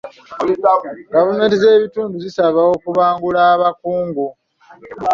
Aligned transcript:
Gavumenti 1.13 1.55
z'ebitundu 1.61 2.15
zisaba 2.23 2.59
okubangula 2.73 3.39
abakungu. 3.55 4.27